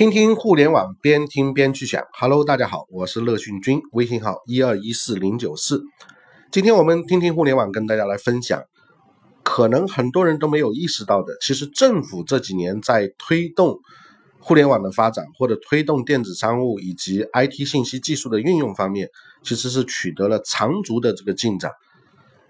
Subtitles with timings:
[0.00, 2.02] 听听互联网，边听边去想。
[2.18, 5.82] Hello，大家好，我是乐讯君，微信号一二一四零九四。
[6.50, 8.62] 今天我们听听互联网，跟大家来分享，
[9.42, 13.78] 可能很多人都没有意识到的，其实政府这几年在推动
[14.38, 19.10] 互联网的发展，或者推动电子商务以及 IT 信息技术的运用方面，
[19.42, 21.70] 其实是取得了长足的这个进展。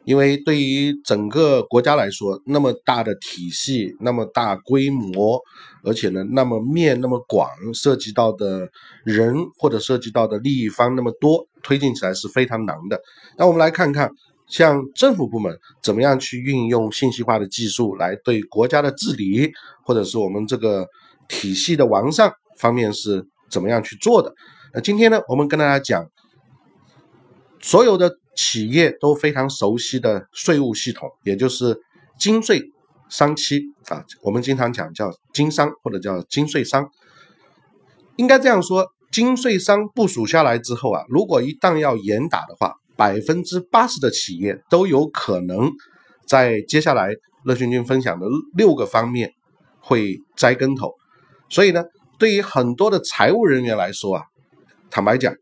[0.05, 5.41] 因为对于整个国家来说，那么大的体系，那么大规模，
[5.84, 8.69] 而且呢，那么面那么广，涉及到的
[9.05, 13.01] 人或者涉及到的利益方那么多，推进起来是非常难的。
[13.37, 14.11] 那我们来看看，
[14.48, 19.53] 像政府部门怎么样去运用信息化的技术来对国家的治理，
[19.84, 20.87] 或者是我们这个
[21.28, 24.33] 体系的完善方面是怎么样去做的。
[24.73, 26.05] 那今天呢，我们跟大家讲
[27.60, 28.19] 所有的。
[28.37, 31.78] 企业都非常熟悉的税务系统，也就是
[32.19, 32.62] 金税
[33.10, 36.88] 商期啊，我们经常讲叫经商或者叫金税商。
[38.16, 45.70] 应该这样说，金税商部署下来之后啊，如果一旦要严打的话，百分之八十的企业都有可能
[46.24, 47.14] 在接下来
[47.45, 49.34] 乐勋君分享的六个方面
[49.80, 50.95] 会栽跟头。
[51.50, 51.84] 所以呢，
[52.17, 54.24] 对于很多的财务人员来说啊，
[54.89, 55.34] 坦白讲，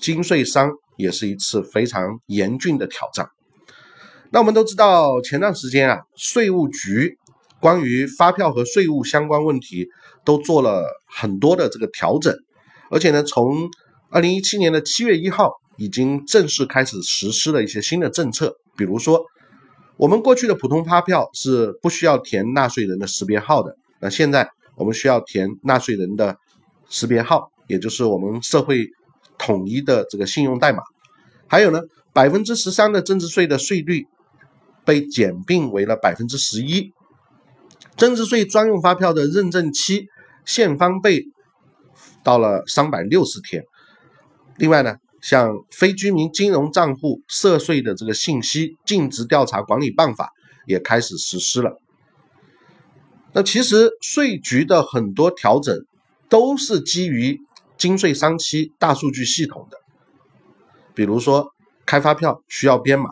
[0.00, 0.72] 金税商。
[1.00, 3.28] 也是一次非常严峻的挑战。
[4.30, 7.18] 那我们都知道，前段时间啊，税务局
[7.60, 9.88] 关于发票和税务相关问题
[10.24, 12.32] 都做了很多的这个调整，
[12.90, 13.68] 而且呢，从
[14.08, 18.54] 二零一七年的七月一号已经正式开始实施了一些新的政策。
[18.76, 19.20] 比如说，
[19.96, 26.36] 我们过去的普通发票是不需要填纳税人的识别号的，那现在我们需要填纳税人的
[26.88, 28.88] 识别号，也就是我们社会。
[29.42, 30.82] 统一的这个信用代码，
[31.46, 31.80] 还有呢，
[32.12, 34.06] 百分之十三的增值税的税率
[34.84, 36.92] 被减并为了百分之十一，
[37.96, 40.08] 增值税专用发票的认证期
[40.44, 41.24] 限翻倍
[42.22, 43.64] 到了三百六十天。
[44.58, 50.30] 另外呢，像非居民金融账户涉税的这个信息尽职调查管理办法
[50.66, 51.80] 也开始实施了。
[53.32, 55.74] 那其实税局的很多调整
[56.28, 57.40] 都是基于。
[57.80, 59.78] 金税商期大数据系统的，
[60.92, 61.54] 比如说
[61.86, 63.08] 开发票需要编码，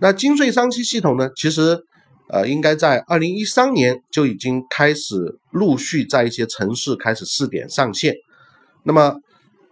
[0.00, 1.84] 那金税商期系统呢，其实
[2.28, 8.16] 呃应该在二零一三年就已经开始陆续在一些城市开始试点上线。
[8.82, 9.14] 那么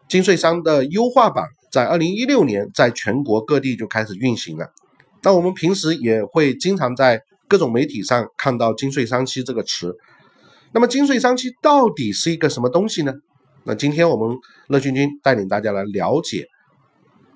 [0.08, 4.68] 金税商的优化版在二零一六年在全国各地就开始运行了。
[5.24, 9.96] 那我们平时也会经常在各种媒体上看到金税商期这个词。
[10.70, 13.12] 那么金税商期到底是一个什么东西呢？
[13.64, 14.38] 那今天我们
[14.68, 16.46] 乐君君带领大家来了解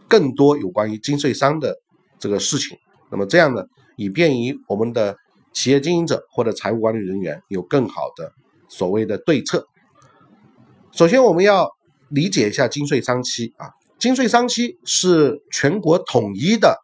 [0.08, 1.76] 更多有关于金税商的
[2.18, 2.78] 这个事情。
[3.10, 3.64] 那么这样呢，
[3.96, 5.16] 以便于我们的
[5.52, 8.32] 企业经营者或者财务管理人员有更好的
[8.68, 9.66] 所谓的对策。
[10.92, 11.70] 首先，我们要
[12.08, 16.78] 理解一下金税商期啊，金税商期是全国统一的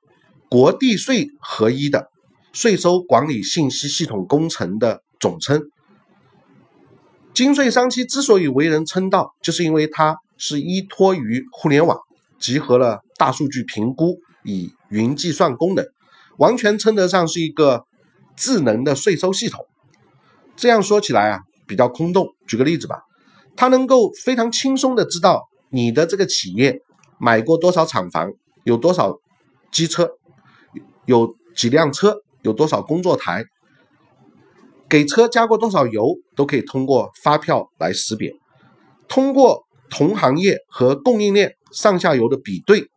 [0.49, 2.11] 国地税合一的
[2.53, 5.71] 税收管理信息系统工程的总称。
[7.33, 11.99] 金税商期之所以为人称道，就是因为它是依托于互联网，
[12.39, 15.87] 集合了大数据评估以云计算功能，
[16.39, 17.85] 完全称得上是一个
[18.37, 19.65] 智能的税收系统。
[20.57, 22.29] 这样说起来啊，比较空洞。
[22.47, 23.05] 举个例子吧，
[23.57, 26.81] 它能够非常轻松的知道你的这个企业
[27.19, 28.31] 买过多少厂房，
[28.65, 29.17] 有多少
[29.71, 30.11] 机车，
[31.07, 33.45] 有几辆车，有多少工作台。
[34.91, 38.35] 给车加过多少油，都可以通过发票来识别。
[39.09, 42.89] 通过同行业和供应链上下游的比对，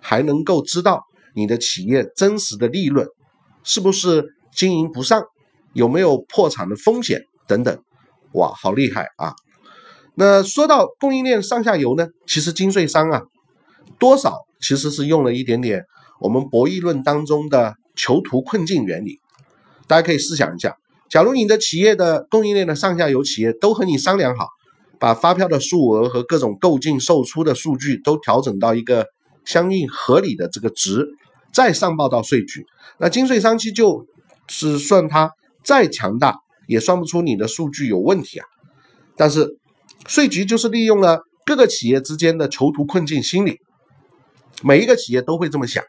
[0.00, 1.02] 还能够知道
[1.34, 3.06] 你的企业真实的利润
[3.64, 5.22] 是不是经营不善，
[5.72, 7.82] 有没有破产的风险等等。
[8.32, 9.34] 哇，好厉害啊！
[10.14, 13.22] 那说到供应链上下游呢，其实金税商啊，
[13.98, 15.84] 多少其实是用了一点点
[16.20, 19.18] 我们博弈论当中的囚徒困境原理。
[19.86, 20.76] 大家可以试想一下。
[21.10, 24.46] 假如你的企业的供应链的上下游企业都和你商量好，
[25.00, 29.06] 把发票的数额和各种购进售出的数据都调整到一个
[29.44, 31.08] 相应合理的这个值，
[31.52, 32.64] 再上报到税局，
[33.00, 34.06] 那金税商期就
[34.46, 35.32] 是算它
[35.64, 36.36] 再强大，
[36.68, 38.46] 也算不出你的数据有问题啊。
[39.16, 39.58] 但是
[40.06, 43.58] 税局就是利用了各个企业之间的囚徒困境心理，
[44.62, 45.82] 每一个企业都会这么想，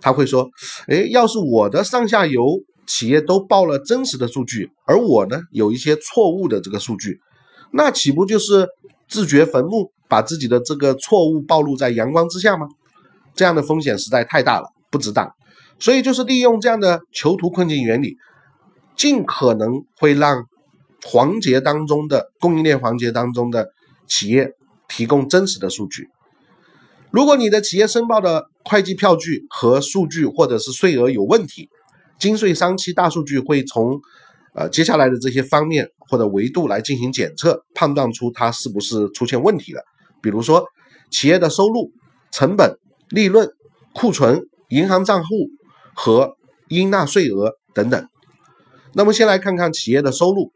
[0.00, 0.48] 他会说：
[0.86, 2.60] 哎，要是我的上下游。
[2.88, 7.20] 企业都报了真实的数据，而我呢有一些错误的这个数据，
[7.70, 8.66] 那岂不就是
[9.06, 12.66] 自掘坟墓，把自己的这个错误暴露在阳光之下吗？
[13.34, 15.30] 这样的风险实在太大了，不值当。
[15.78, 18.16] 所以就是利用这样的囚徒困境原理，
[18.96, 20.46] 尽可能会让
[21.04, 23.68] 环节当中的供应链环节当中的
[24.08, 24.50] 企业
[24.88, 26.08] 提供真实的数据。
[27.10, 31.68] 如果你的企业申报的会计票据和数据或者是税额有问题，
[32.18, 34.00] 金税商期大数据会从
[34.54, 39.82] 呃接下来的这些方面或者维度来进行检测，判断出它是不是出现问题了。
[40.20, 40.64] 比如说
[41.10, 41.92] 企业的收入、
[42.32, 42.76] 成本、
[43.08, 43.48] 利润、
[43.94, 45.48] 库存、银行账户
[45.94, 46.36] 和
[46.68, 48.08] 应纳税额等等。
[48.94, 50.52] 那么先来看看企业的收入。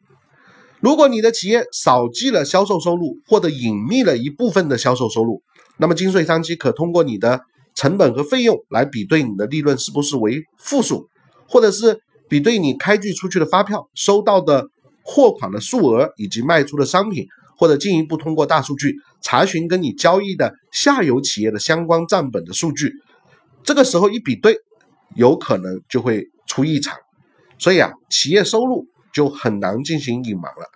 [0.80, 5.40] 如果你的企业少记了销售收入，或者隐匿了一部分的销售收入，
[5.78, 7.40] 那么金税商期可通过你的
[7.74, 11.08] 成本和费用来比对你的利润是不是为负数，
[11.52, 12.00] 或者是
[12.30, 14.70] 比对你开具出去的发票、收到的
[15.02, 17.26] 货款的数额以及卖出的商品，
[17.58, 22.94] 或者进一步通过大数据查询跟你交易的下游企业的相关账本的数据。
[23.62, 24.56] 这个时候一比对，
[25.14, 26.96] 有可能就会出异常，
[27.58, 30.70] 所以啊，企业收入就很难进行隐瞒了。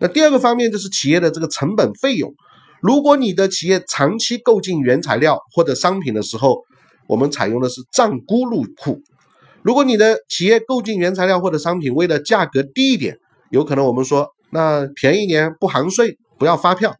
[0.00, 2.34] 那第二个方面就是企业的这个成本费用。
[2.82, 6.62] 如果你的企业长期购进原材料或者商品的时候，
[7.06, 9.00] 我们采用的是账估入库。
[9.64, 13.18] 如果你的企业购进原材料或者商品为了价格低一点，
[13.48, 16.94] 有可能我们说那便宜点不含税，不要发票。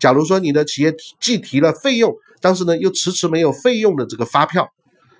[0.00, 4.68] 假如说你的企业既提了费用，但是呢又迟迟没有费用的这个发票，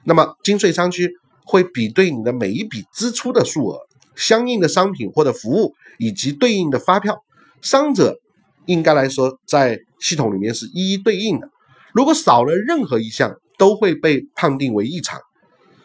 [0.03, 1.13] 那么金税商区
[1.45, 3.79] 会比对你的每一笔支出的数额、
[4.17, 7.23] 相应的商品或者服务以及对应的发票，
[7.63, 8.19] 三者。
[8.67, 11.49] 应该来说，在系统里面是一一对应的。
[11.93, 15.19] 如果少了任何一项，都会被判定为异常。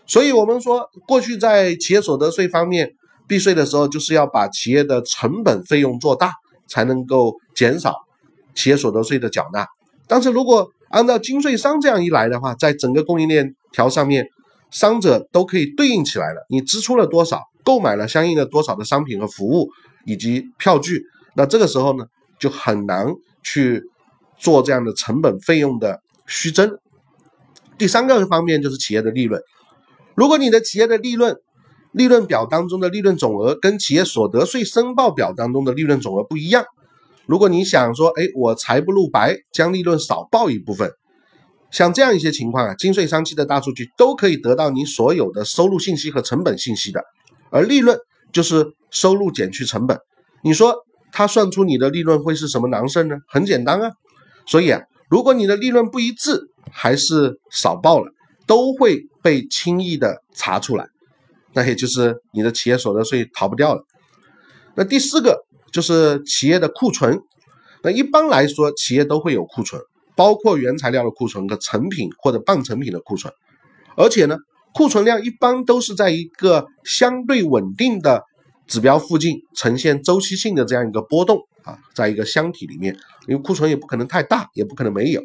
[0.07, 2.93] 所以，我们说过去在企业所得税方面
[3.27, 6.31] 避税的时候，就是要把企业的成本费用做大，
[6.67, 7.95] 才能够减少
[8.53, 9.65] 企业所得税的缴纳。
[10.07, 14.27] 但是如果按照金税商这样一来的话，在整个供应链条上面，
[14.71, 16.45] 商者都可以对应起来了。
[16.49, 19.69] 你支出了多少，购买了相应的多少的商品和服务
[20.05, 21.03] 以及票据，
[21.35, 22.05] 那这个时候呢？
[22.37, 23.07] 就很难
[23.43, 23.81] 去
[24.37, 26.69] 做这样的成本费用的虚增。
[27.77, 29.41] 第三个方面就是企业的利润。
[30.15, 31.37] 如果你的企业的利润
[31.91, 36.65] 利润表当中的利润总额跟企业所得税申报表当中的利润总额不一样，
[37.25, 40.91] 如果你想说，哎，我财不露白，将利润少报一部分，
[41.69, 47.03] 像这样一些情况啊，金税商期的大数据都可以得到你所有的收入信息和成本信息的。
[47.49, 47.97] 而利润
[48.31, 49.99] 就是收入减去成本，
[50.43, 50.73] 你说。
[51.17, 53.15] 他算出你的利润会是什么难事呢？
[53.29, 53.89] 很简单啊，
[54.45, 58.11] 所以啊，如果你的利润不一致，还是少报了，
[58.45, 60.87] 都会被轻易的查出来，
[61.53, 63.83] 那也就是你的企业所得税逃不掉了。
[64.75, 67.19] 那第四个就是企业的库存，
[67.83, 69.81] 那一般来说企业都会有库存，
[70.15, 73.33] 包括原材料的库存和成品或者半成品的库存，
[73.95, 74.37] 而且呢，
[74.73, 78.23] 库存量一般都是在一个相对稳定的。
[78.67, 82.97] 指标附近呈现周期性的这样一个波动啊，在一个箱体里面，
[83.27, 85.21] 因为库存也不可能太大，也不可能没有。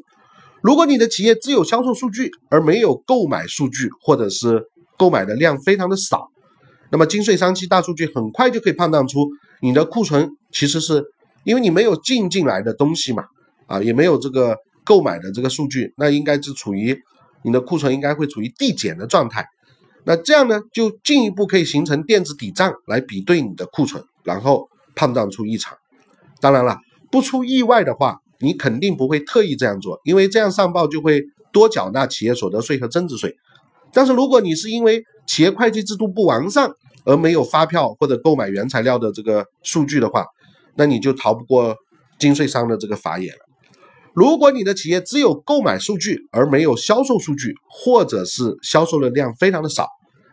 [0.63, 4.65] 如果你的企业只有销售数据而没有购买数据，或者是
[4.99, 6.29] 购买的量非常的少，
[6.91, 9.29] 那么金税商期大数据很快就可以判断出
[9.61, 11.05] 你的库存其实是
[11.45, 13.25] 因为你没有进进来的东西嘛，
[13.67, 16.99] 啊，也没有这个购买的这个数据，那应该是处于
[17.43, 19.47] 你的库存应该会处于递减的状态。
[20.05, 25.77] 那这样呢，就进一步可以形成电子抵账来比对你的库存，然后判断出异常。
[26.41, 26.79] 当然了，
[27.11, 33.37] 不出意外的话，你肯定不会特意这样做，因为这样上报就会多缴纳企业所得税和增值税。
[33.93, 36.71] 但是如果你是因为企业会计制度不完善
[37.05, 40.27] 而没有发票或者购买原材料的这个数据的话，
[40.77, 41.77] 那你就逃不过
[42.19, 43.41] 金税商的这个法眼了。
[44.13, 49.87] 如果你的企业只有购买数据而没有销售数据，或者是销售的量非常的少，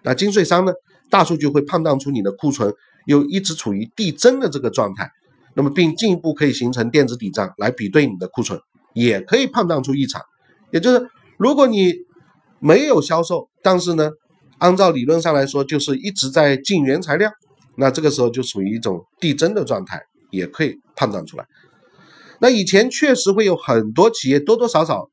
[0.03, 0.73] 那金税商呢，
[1.09, 2.73] 大数据会判断出你的库存
[3.05, 5.09] 又一直处于递增的这个状态，
[5.57, 8.59] 那么并进一步可以形成电子抵账来比对你的库存，
[8.93, 10.21] 也可以判断出异常。
[10.69, 11.95] 也就是如果你
[12.59, 14.11] 没有销售，但是呢，
[14.59, 17.31] 按照理论上来说就是一直在进原材料，
[17.75, 19.99] 那这个时候就属于一种递增的状态，
[20.29, 21.47] 也可以判断出来。
[22.39, 25.09] 那以前确实会有很多企业多多少少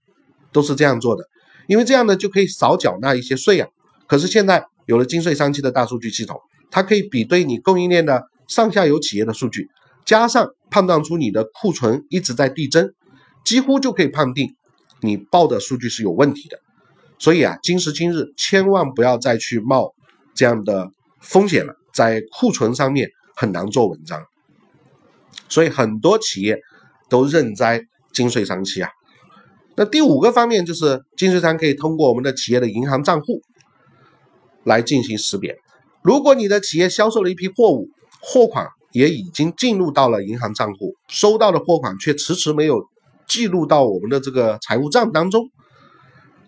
[0.53, 1.25] 都是这样做的，
[1.69, 3.67] 因为这样呢就可以少缴纳一些税啊。
[4.07, 6.39] 可是现在有了金税三期的大数据系统，
[6.71, 9.71] 它可以比对你供应链的上下游企业的数据，
[10.05, 12.93] 加上判断出你的库存一直在递增，
[13.45, 14.55] 几乎就可以判定
[15.01, 16.59] 你报的数据是有问题的。
[17.19, 19.95] 所以啊，今时今日千万不要再去冒
[20.35, 24.23] 这样的风险了，在库存上面很难做文章。
[25.49, 26.59] 所以很多企业。
[27.11, 27.83] 都认栽
[28.15, 28.89] 金税商期啊，
[29.77, 33.43] 那第五个方面就是金税商可以通过我们的企业的银行账户
[34.65, 35.55] 来进行识别。
[36.03, 42.87] 如果你的企业销售了一批货物，货款也已经进入到了银行账户，收到的货款却迟迟没有
[43.27, 45.51] 记录到我们的这个财务账当中。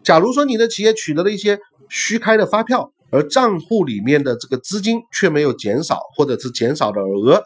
[0.05, 7.43] 假如说你的企业取得了一些虚开的发票，而账户里面的这个资金却没有减少，或者是减少的额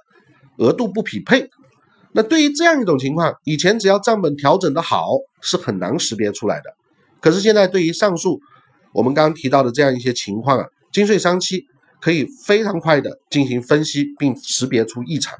[0.58, 1.48] 额度不匹配，
[2.12, 5.08] 那对于这样一种情况，以前只要账本调整的好，
[5.40, 6.64] 是很难识别出来的。
[7.20, 8.38] 可是现在对于上述
[8.92, 11.64] 我们刚刚提到的这样一些情况啊，金税三期
[12.00, 15.38] 可以非常快的进行分析并识别出异常。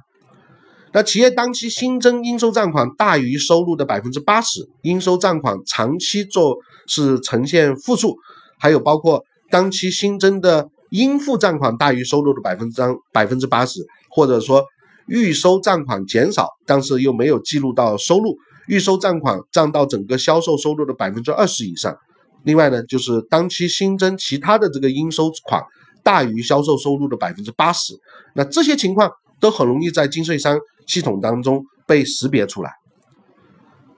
[0.93, 8.17] 那企业当期新增应收账款大于收入的百分之八十，应收账款长期做是呈现负数，
[8.59, 14.65] 还有包括当期新增的应付账款大于收入的百分之百分之八十，或者说
[15.07, 18.37] 预收账款减少，但是又没有记录到收入，
[18.67, 21.97] 预收账款占到整个销售收入的百分之二十以上。
[22.43, 25.63] 另外呢，就是当期新增其他的这个应收款
[26.11, 27.95] 大于销售收入的百分之八十，
[28.35, 30.59] 那这些情况都很容易在金税商。
[30.87, 32.73] 系统当中被识别出来，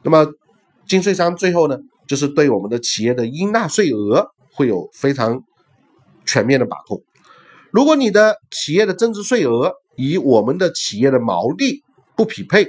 [0.03, 0.27] 那么
[0.87, 5.43] 金税商最后呢，就是对我们的企业的应纳税额会有非常
[6.27, 7.03] 全面的把控。
[7.71, 11.83] 如果你的企业的增值税额与我们的企业的毛利
[12.15, 12.67] 不匹配，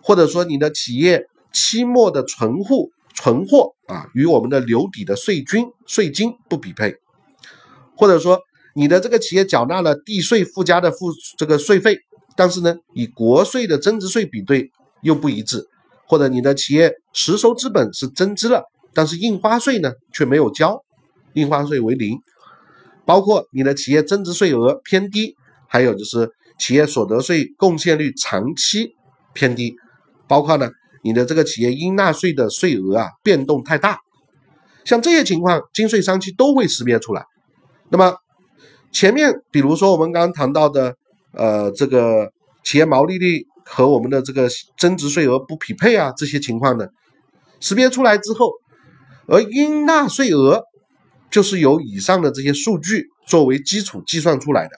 [0.00, 6.94] 或者说你的企业期末的存户存货啊与我们的留抵的税金税金不匹配，
[7.94, 8.40] 或者说
[8.74, 11.98] 你的这个企业缴纳了地税附加的付这个税费。
[12.36, 14.70] 但是呢，与国税的增值税比对
[15.02, 15.66] 又不一致，
[16.06, 18.62] 或者你的企业实收资本是增资了，
[18.94, 20.80] 但是印花税呢却没有交，
[21.34, 22.18] 印花税为零，
[23.04, 25.36] 包括你的企业增值税额偏低，
[25.66, 28.94] 还有就是企业所得税贡献率长期
[29.34, 29.74] 偏低，
[30.26, 30.70] 包括呢
[31.02, 33.98] 你的这个企业应纳税的税额啊变动太大，
[34.84, 37.26] 像这些情况，金税三期都会识别出来。
[37.90, 38.14] 那么
[38.92, 40.96] 前面比如说我们刚刚谈到的。
[41.32, 42.32] 呃，这个
[42.64, 46.88] 企业毛利率和我们的这个增值税额不匹配啊，这些情况呢，
[47.60, 48.50] 识别出来之后，
[49.28, 50.64] 而应纳税额
[51.30, 54.72] 就是由以上的这些数据作为基础计算出来的，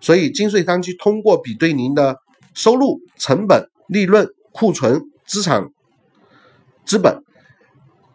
[0.00, 2.16] 所以金税商期通过比对您的
[2.54, 5.68] 收入、成本、利润、库存、资产、
[6.86, 7.22] 资本、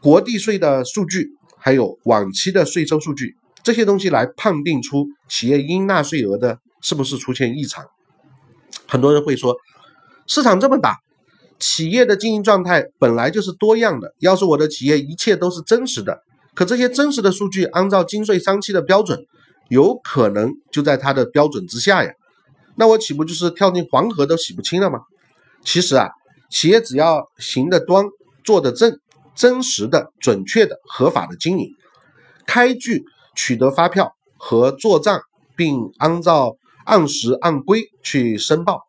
[0.02, 3.36] 国地税的数据，还有往期的税收数据
[3.66, 6.60] 这些东西来判定出企业应纳税额的。
[6.82, 7.84] 是不是出现异常？
[8.88, 9.56] 很多人会说，
[10.28, 11.00] 市场这么大，
[11.58, 14.14] 企业的经营状态本来就是多样的。
[14.20, 16.22] 要是我的企业一切都是真实的，
[16.54, 19.26] 可这些真实的数据按照金税三期的标准，
[19.70, 22.12] 有可能就在它的标准之下呀。
[22.76, 25.00] 那我岂不就是跳进黄河都洗不清了吗？
[25.64, 26.12] 其实啊，
[26.52, 28.06] 企业只要行得端、
[28.44, 29.00] 做得正、
[29.34, 31.72] 真实的、准确的、合法的经营，
[32.46, 33.06] 开具
[33.36, 35.22] 取得发票和做账，
[35.56, 38.86] 并按照按时按规去申报，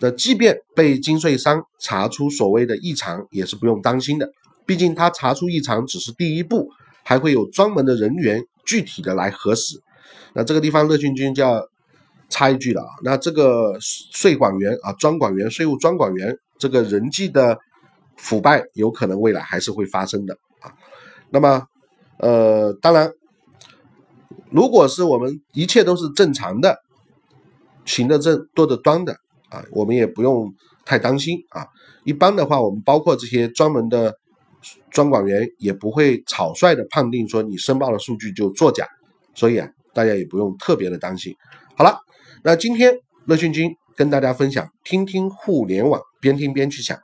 [0.00, 4.30] 那即便被金税商查出所谓的异常，也是不用担心的。
[4.64, 6.70] 毕竟他查出异常只是第一步，
[7.02, 9.80] 还会有专门的人员具体的来核实。
[10.34, 11.68] 那这个地方乐俊君就要
[12.28, 17.58] 插一句了啊，那这个税管员啊，专管员、税务专管员这个人际的
[18.16, 20.72] 腐败，有可能未来还是会发生的啊。
[21.30, 21.66] 那么，
[22.18, 23.10] 呃，当然，
[24.52, 26.78] 如果是我们一切都是正常的。
[27.84, 29.12] 行得正，坐得端的
[29.48, 30.54] 啊，我们也不用
[30.84, 31.66] 太担心啊。
[32.04, 34.14] 一般的话，我们包括这些专门的
[34.88, 38.86] 专管员，也不会草率的判定说你申报的数据就作假，
[39.34, 41.34] 所以啊，大家也不用特别的担心。
[41.76, 41.98] 好了，
[42.44, 42.94] 那今天
[43.26, 46.96] 乐讯君跟大家分享，听听互联网，边听边去想。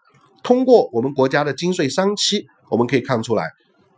[0.45, 3.51] 通过我们国家的金税三期，我们可以看出来，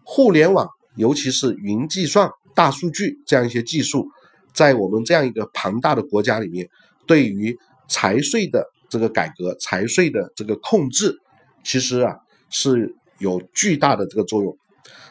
[0.02, 0.66] 互联网
[0.97, 4.07] 尤其是云计算、大数据这样一些技术。
[4.52, 6.69] 在我们这样一个庞大的国家里面，
[7.07, 7.57] 对于
[7.88, 11.16] 财税的这个改革、财税的这个控制，
[11.64, 12.16] 其实啊
[12.50, 14.57] 是有巨大的这个作用。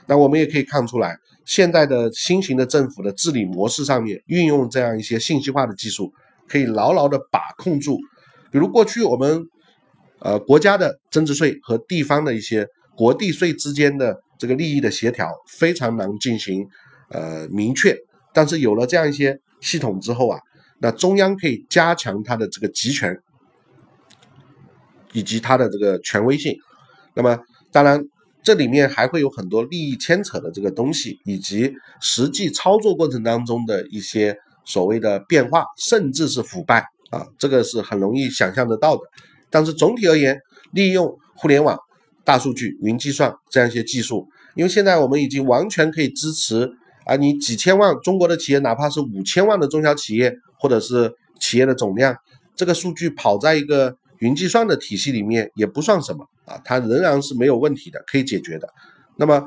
[0.08, 1.16] 那我们也可以看出来，
[1.46, 6.12] 现在的新型的政府的治理模式上面，运用这样一些信息化的技术，
[6.48, 7.98] 可以牢牢的把控住。
[8.52, 9.42] 比如过去我们
[10.20, 12.68] 呃国家的增值税和地方的一些
[12.98, 16.68] 国地税之间的这个利益的协调，非常难进行
[17.12, 17.98] 呃明确。
[18.32, 20.40] 但是有了这样一些系统之后啊，
[20.80, 23.20] 那中央可以加强它的这个集权，
[25.14, 26.56] 以及它的这个权威性。
[27.16, 27.40] 那么
[27.72, 28.06] 当然
[28.44, 39.02] 这里面还会有很多利益牵扯的这个东西，以及实际操作过程当中的一些所谓的变化，甚至是腐败啊，这个是很容易想象得到的。
[39.50, 40.40] 但是总体而言，
[40.72, 41.78] 利用互联网、
[42.24, 46.72] 大数据、云计算这样一些技术，因为现在我们已经完全可以支持。
[47.10, 52.16] 啊，你几千万中国的企业，哪怕是五千万的中小企业，或者是企业的总量，
[52.56, 58.70] 这个数据跑在一个云计算的体系里面也不算什么啊，它仍然是没有问题的，可以解决的。
[59.16, 59.44] 那么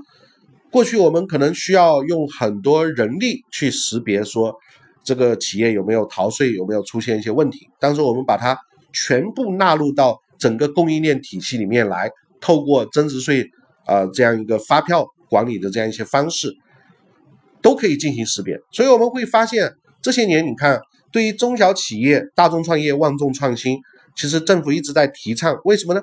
[0.73, 4.57] 过去我们可能需要用很多人力去识别说
[5.05, 8.59] 这个企业有没有逃税，有没有出现一些问题，但是我们把它
[8.93, 13.49] 全部纳入到整个供应链体系里面来，透过增值税
[13.87, 16.53] 啊这样一个发票管理的这样一些方式，
[17.63, 18.59] 都可以进行识别。
[18.73, 20.81] 所以我们会发现这些年你看。
[21.13, 23.79] 对于中小企业，大众创业，万众创新，
[24.17, 25.55] 其实政府一直在提倡。
[25.67, 26.01] 为什么呢？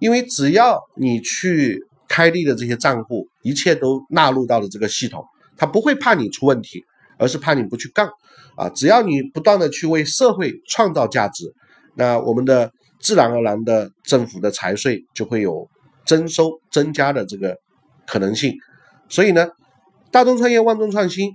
[0.00, 5.24] 因为只要你去开立的这些账户，一切都纳入到了这个系统，
[5.56, 6.84] 他不会怕你出问题，
[7.16, 8.06] 而是怕你不去干。
[8.54, 11.50] 啊，只要你不断的去为社会创造价值，
[11.94, 15.66] 那我们的自然而然的政府的财税就会有
[16.04, 17.56] 增收增加的这个
[18.06, 18.52] 可能性。
[19.08, 19.48] 所以呢，
[20.10, 21.32] 大众创业，万众创新。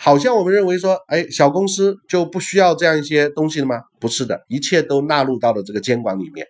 [0.00, 3.82] 好像我们认为说，哎，小公司就不需要这样一些东西了吗？
[3.98, 6.46] 不是的，一切都纳入到了这个监管里面。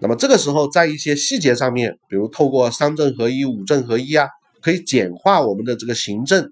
[0.00, 4.28] 那么这个时候，在一些细节上面，比如透过三证合一、五证合一啊，
[4.60, 6.50] 可以简化我们的这个行政，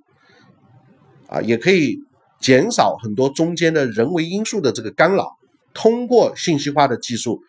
[1.27, 1.99] 啊，也可以
[2.41, 5.33] 减少很多中间的人为因素的这个干扰。
[5.73, 7.41] 通过信息化的技术，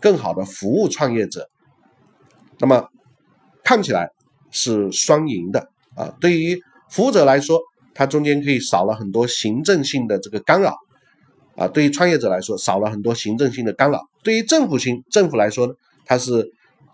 [0.00, 1.48] 更好的服务创业者。
[2.58, 2.88] 那么
[3.64, 4.10] 看起来
[4.50, 7.60] 是双赢的啊，对于服务者来说。
[7.92, 10.74] 它中间可以少了很多行政性的这个干扰，
[11.56, 14.00] 啊，对于创业者来说少了很多行政性的干扰。
[14.22, 15.74] 对于政府型政府来说呢，
[16.06, 16.50] 它是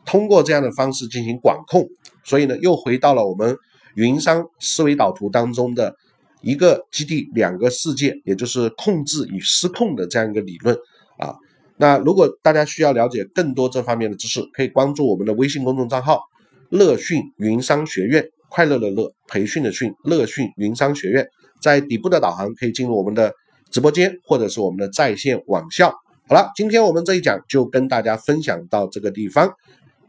[0.07, 1.87] 通过这样的方式进行管控，
[2.25, 3.55] 所以呢，又回到了我们
[3.95, 5.95] 云商思维导图当中的
[6.41, 10.75] 一个基地两个世界，也就是控制与失控的这样一个理论
[11.19, 11.37] 啊。
[11.77, 16.23] 那如果大家需要了解更多这方面的知识，可以关注我们的微信公众账号
[16.71, 18.27] “乐讯云商学院”。
[18.57, 21.29] 快乐的乐，培训的训，乐讯云商学院
[21.61, 23.31] 在底部的导航可以进入我们的
[23.71, 25.91] 直播间，或者是我们的在线网校。
[26.27, 29.53] 好了，今天我们这一讲就跟大家分享到这个地方。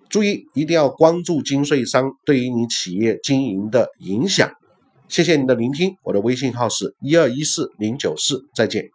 [0.07, 4.49] 注意，一定要关注金税商对于你企业经营的影响。
[5.09, 8.89] 谢谢您的聆听，我的微信号是一二一四零九四，再见。